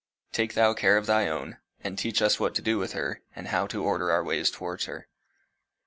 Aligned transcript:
Take 0.31 0.55
thou 0.55 0.73
care 0.73 0.97
of 0.97 1.05
thy 1.05 1.27
own, 1.27 1.57
and 1.83 1.95
teach 1.95 2.23
us 2.23 2.39
what 2.39 2.55
to 2.55 2.63
do 2.63 2.79
with 2.79 2.93
her, 2.93 3.21
and 3.35 3.49
how 3.49 3.67
to 3.67 3.83
order 3.83 4.09
our 4.11 4.23
ways 4.23 4.49
towards 4.49 4.85
her." 4.85 5.07